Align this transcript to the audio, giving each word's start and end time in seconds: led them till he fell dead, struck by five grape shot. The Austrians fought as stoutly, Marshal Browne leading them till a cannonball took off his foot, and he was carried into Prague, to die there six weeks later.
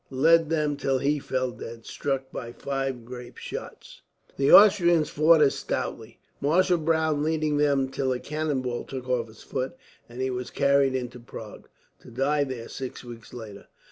led 0.09 0.49
them 0.49 0.75
till 0.75 0.97
he 0.97 1.19
fell 1.19 1.51
dead, 1.51 1.85
struck 1.85 2.31
by 2.31 2.51
five 2.51 3.05
grape 3.05 3.37
shot. 3.37 4.01
The 4.35 4.51
Austrians 4.51 5.09
fought 5.11 5.43
as 5.43 5.53
stoutly, 5.53 6.17
Marshal 6.39 6.79
Browne 6.79 7.21
leading 7.21 7.57
them 7.57 7.87
till 7.87 8.11
a 8.11 8.19
cannonball 8.19 8.85
took 8.85 9.07
off 9.07 9.27
his 9.27 9.43
foot, 9.43 9.75
and 10.09 10.19
he 10.19 10.31
was 10.31 10.49
carried 10.49 10.95
into 10.95 11.19
Prague, 11.19 11.69
to 11.99 12.09
die 12.09 12.43
there 12.43 12.67
six 12.67 13.03
weeks 13.03 13.31
later. 13.31 13.67